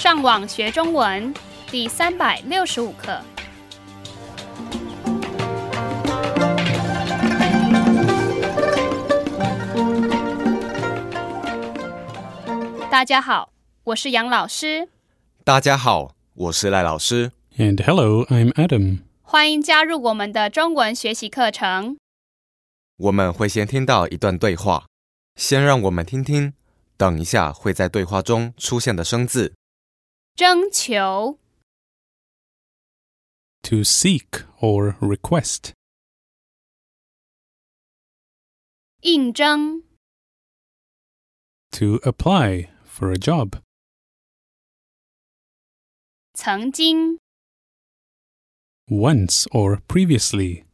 [0.00, 1.34] 上网学中文
[1.70, 3.20] 第三百六十五课。
[12.90, 13.52] 大家好，
[13.84, 14.88] 我是杨老师，
[15.44, 17.32] 大家好，我是赖老师。
[17.58, 19.00] And hello, I'm Adam.
[19.20, 21.98] 欢迎加入我们的中文学习课程。
[22.96, 24.86] 我们会先听到一段对话，
[25.36, 26.54] 先让我们听听，
[26.96, 29.52] 等一下会在对话中出现的生字。
[30.39, 31.39] 征求、
[33.63, 35.73] To seek or request.
[39.01, 39.83] 应征、
[41.71, 43.61] To apply for a job.
[46.33, 47.19] 曾经、
[48.87, 50.65] Once or previously.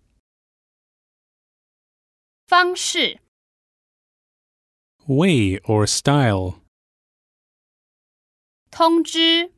[2.47, 3.19] 方式、
[5.07, 6.59] Way or style.
[8.69, 9.51] 通知、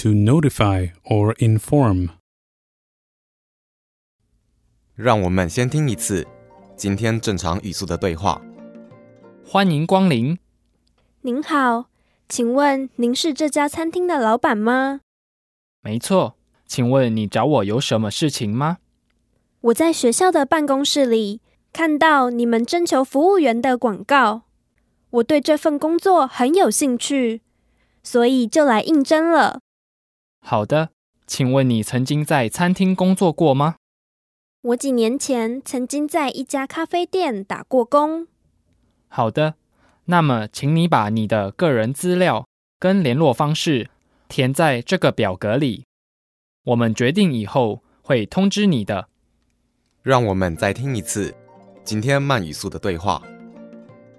[0.00, 2.10] To notify or inform.
[4.94, 6.26] 让我们先听一次
[6.76, 8.42] 今天正常语速的对话。
[9.42, 10.38] 欢迎光临，
[11.22, 11.86] 您好，
[12.28, 15.00] 请问您是这家餐厅的老板吗？
[15.80, 16.36] 没错，
[16.66, 18.76] 请问你找我有什么事情吗？
[19.62, 21.40] 我在学校的办公室里
[21.72, 24.42] 看到你们征求服务员的广告，
[25.08, 27.40] 我对这份工作很有兴趣，
[28.02, 29.60] 所以就来应征了。
[30.48, 30.90] 好的，
[31.26, 33.74] 请问你曾经在餐厅工作过吗？
[34.60, 38.28] 我几年前曾经在一家咖啡店打过工。
[39.08, 39.56] 好的，
[40.04, 42.46] 那么请你把你的个人资料
[42.78, 43.90] 跟联络方式
[44.28, 45.84] 填在这个表格里，
[46.62, 49.08] 我们决定以后会通知你的。
[50.04, 51.34] 让我们再听一次
[51.82, 53.20] 今天慢语速的对话。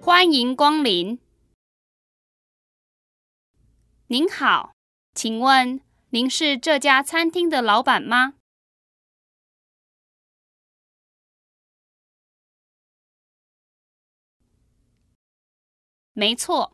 [0.01, 1.19] 欢迎光临。
[4.07, 4.73] 您好，
[5.15, 8.35] 请问您是这家餐厅的老板吗？
[16.13, 16.73] 没错。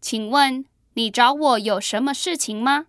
[0.00, 2.86] 请问你找我有什么事情吗？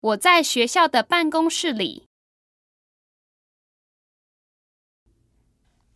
[0.00, 2.09] 我在学校的办公室里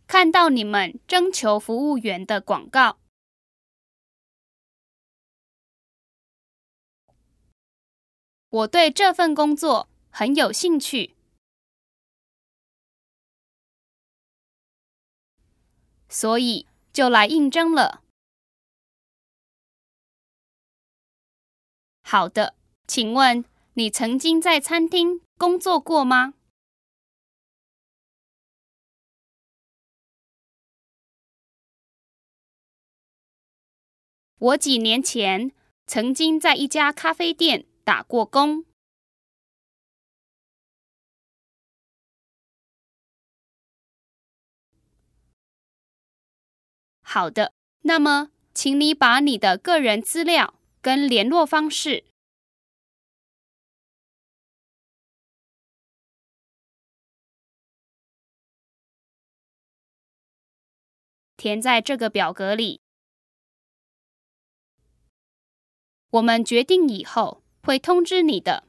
[0.07, 2.97] 看到你们征求服务员的广告。
[8.49, 11.15] 我对这份工作很有兴趣，
[16.07, 18.01] 所以就来应征了。
[22.03, 22.55] 好的，
[22.87, 26.35] 请问你曾经在餐厅工作过吗？
[34.37, 35.51] 我几年前
[35.87, 38.65] 曾经在一家咖啡店打过工。
[47.01, 47.53] 好的，
[47.83, 52.03] 那么请你把你的个人资料跟联络方式
[61.37, 62.84] 填在这个表格里。
[66.15, 68.63] 我们决定以后会通知你的。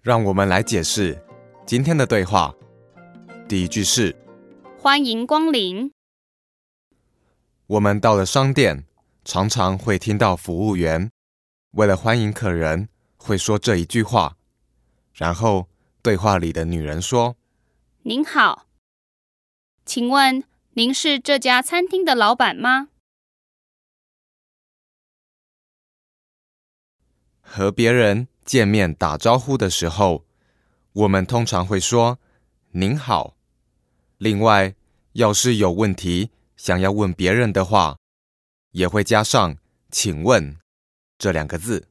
[0.00, 1.20] 让我们来解释
[1.66, 2.54] 今天的对话。
[3.48, 4.14] 第一句是：
[4.78, 5.90] 欢迎光临。
[7.66, 8.86] 我们到了商店，
[9.24, 11.10] 常常会听到服务员
[11.72, 14.36] 为了欢迎客人，会说这一句话。
[15.12, 15.68] 然后
[16.00, 17.34] 对话里的女人说
[18.02, 18.68] 您好，
[19.84, 20.44] 请问
[20.78, 22.88] 您是这家餐厅的老板吗？
[27.40, 30.26] 和别人见面打招呼的时候，
[30.92, 32.18] 我们通常会说
[32.72, 33.38] “您好”。
[34.18, 34.74] 另外，
[35.12, 37.96] 要是有问题想要问别人的话，
[38.72, 39.56] 也会加上
[39.90, 40.58] “请问”
[41.16, 41.88] 这两个字，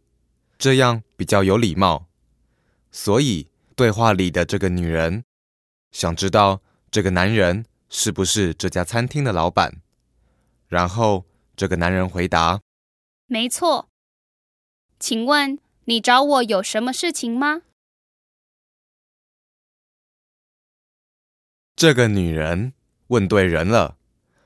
[0.59, 2.05] 这样比较有礼貌。
[2.91, 5.23] 所以，对话里的这个女人
[5.91, 6.61] 想知道
[6.91, 9.81] 这个男人是不是这家餐厅的老板，
[10.67, 12.61] 然后这个男人回答
[13.27, 13.89] 没错。
[14.99, 17.61] 请问你找我有什么事情吗？
[21.75, 22.73] 这个女人
[23.07, 23.97] 问对人了，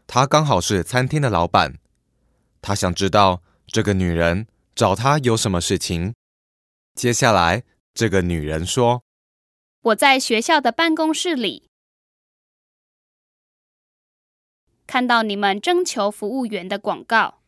[0.08, 1.80] 她刚好是餐厅的老板。
[2.62, 6.16] 她想知道这个女人找她有什么事情。
[6.96, 7.64] 接下来，
[7.94, 9.04] 这个女人说
[9.82, 11.69] 我在学校的办公室里
[14.90, 17.42] 看到你们征求服务员的广告，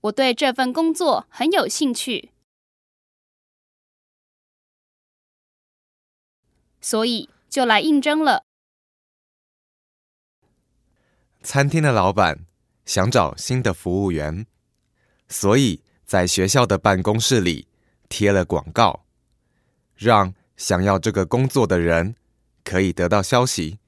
[0.00, 2.32] 我对这份工作很有兴趣，
[6.80, 8.44] 所以就来应征了。
[11.42, 12.44] 餐厅的老板
[12.84, 14.48] 想找新的服务员，
[15.28, 17.68] 所以在学校的办公室里
[18.08, 19.06] 贴了广告，
[19.94, 22.16] 让想要这个工作的人
[22.70, 23.80] 可以得到消息，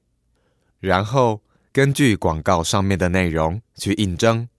[0.81, 1.41] 然后
[1.71, 4.49] 根据广告上面的内容去应征。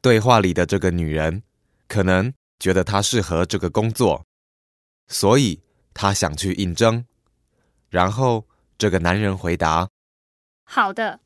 [0.00, 1.42] 对话里的这个女人
[1.86, 4.24] 可能觉得她适合这个工作，
[5.06, 5.60] 所以
[5.92, 7.04] 她想去应征。
[7.90, 9.90] 然后这个男人回答。
[10.64, 11.20] 好的，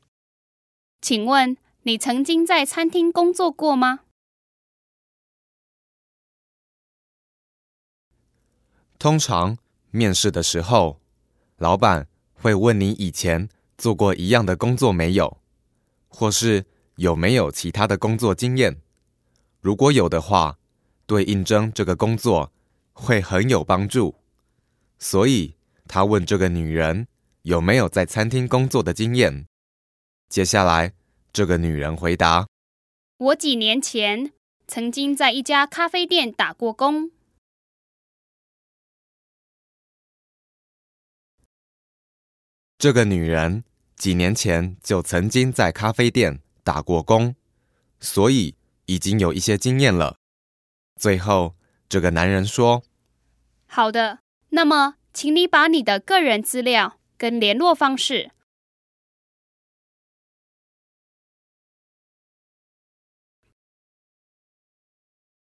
[0.99, 4.01] 请问你曾经在餐厅工作过吗？
[8.99, 9.57] 通常
[9.91, 10.99] 面试的时候，
[11.55, 15.37] 老板会问你以前做过一样的工作没有，
[16.07, 18.77] 或是有没有其他的工作经验。
[19.59, 20.57] 如果有的话，
[21.05, 22.51] 对应征这个工作
[22.93, 24.15] 会很有帮助。
[24.99, 25.55] 所以
[25.87, 27.07] 他问这个女人
[27.41, 29.45] 有没有在餐厅工作的经验。
[30.29, 30.93] 接下来，
[31.33, 32.47] 这个女人回答。
[33.17, 34.31] 我几年前
[34.67, 37.11] 曾经在一家咖啡店打过工。
[42.79, 43.63] 这个女人
[43.95, 47.35] 几年前就曾经在咖啡店打过工，
[47.99, 50.17] 所以已经有一些经验了。
[50.95, 51.55] 最后，
[51.89, 52.83] 这个男人说
[53.65, 54.19] 好的，
[54.49, 58.29] 那么请你把你的个人资料跟联络方式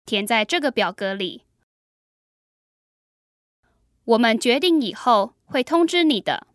[0.04, 1.44] 填在这个表格里。
[4.02, 6.48] 我们决定以后会通知你的。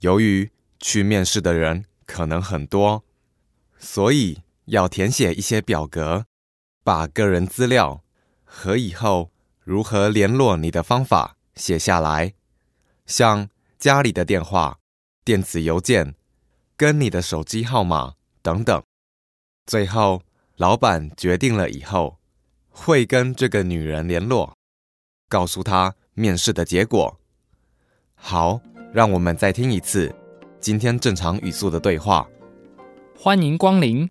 [0.00, 3.04] 由于去面试的人可能很多，
[3.78, 6.26] 所以要填写一些表格，
[6.84, 8.04] 把个人资料
[8.44, 12.34] 和以后如何联络你的方法写下来，
[13.06, 14.78] 像家里的电话、
[15.24, 16.14] 电子邮件、
[16.76, 18.80] 跟你的手机号码等等。
[19.66, 20.22] 最后，
[20.54, 22.20] 老板决定了以后，
[22.68, 24.56] 会跟这个女人联络，
[25.28, 27.18] 告诉她面试的结果。
[28.14, 28.60] 好。
[28.92, 30.14] 让我们再听一次
[30.60, 32.26] 今天正常语速的对话。
[33.14, 34.08] 欢迎光临。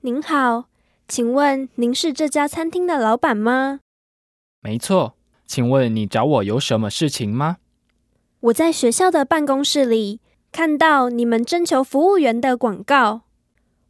[0.00, 0.66] 您好，
[1.08, 3.80] 请问您是这家餐厅的老板吗？
[4.60, 5.14] 没错，
[5.46, 7.56] 请问你找我有什么事情吗？
[8.40, 10.20] 我在学校的办公室里
[10.52, 13.22] 看到你们征求服务员的广告，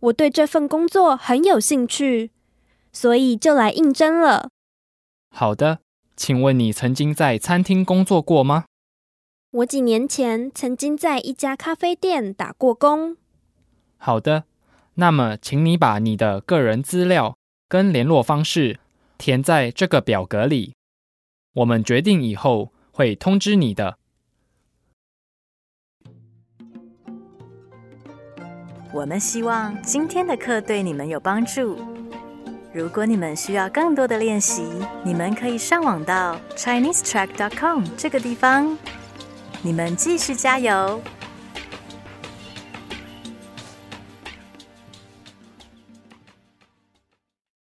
[0.00, 2.30] 我对这份工作很有兴趣，
[2.92, 4.50] 所以就来应征了。
[5.30, 5.80] 好的，
[6.16, 8.66] 请问你曾经在餐厅工作过吗？
[9.52, 13.16] 我几年前曾经在一家咖啡店打过工。
[13.96, 14.44] 好的，
[14.94, 17.36] 那么请你把你的个人资料
[17.68, 18.80] 跟联络方式
[19.16, 20.74] 填在这个表格里。
[21.54, 23.96] 我们决定以后会通知你的。
[28.92, 31.78] 我们希望今天的课对你们有帮助。
[32.74, 34.62] 如果你们需要更多的练习，
[35.02, 38.76] 你们可以上网到 ChineseTrack.com 这个地方。
[39.66, 41.02] 你们继续加油！